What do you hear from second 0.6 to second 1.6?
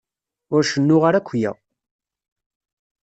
cennuɣ ara akya.